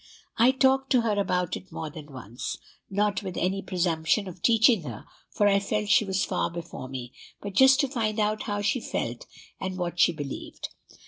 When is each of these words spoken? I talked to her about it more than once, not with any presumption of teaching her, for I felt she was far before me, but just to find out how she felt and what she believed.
I 0.39 0.49
talked 0.49 0.89
to 0.93 1.01
her 1.01 1.13
about 1.19 1.55
it 1.55 1.71
more 1.71 1.91
than 1.91 2.11
once, 2.11 2.57
not 2.89 3.21
with 3.21 3.37
any 3.37 3.61
presumption 3.61 4.27
of 4.27 4.41
teaching 4.41 4.81
her, 4.81 5.05
for 5.29 5.47
I 5.47 5.59
felt 5.59 5.89
she 5.89 6.05
was 6.05 6.25
far 6.25 6.49
before 6.49 6.87
me, 6.89 7.13
but 7.39 7.53
just 7.53 7.79
to 7.81 7.87
find 7.87 8.19
out 8.19 8.41
how 8.49 8.63
she 8.63 8.81
felt 8.81 9.27
and 9.59 9.77
what 9.77 9.99
she 9.99 10.11
believed. 10.11 10.69